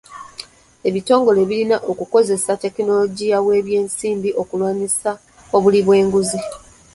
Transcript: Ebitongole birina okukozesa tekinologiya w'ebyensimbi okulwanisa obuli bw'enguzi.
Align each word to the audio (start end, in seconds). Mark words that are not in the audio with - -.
Ebitongole 0.89 1.39
birina 1.49 1.77
okukozesa 1.91 2.51
tekinologiya 2.63 3.37
w'ebyensimbi 3.45 4.29
okulwanisa 4.41 5.11
obuli 5.55 5.79
bw'enguzi. 5.85 6.39